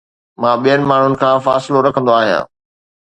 [0.43, 2.45] مان ٻين ماڻهن کان فاصلو رکندو آهيان